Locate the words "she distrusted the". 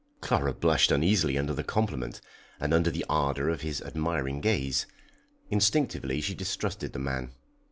6.21-6.97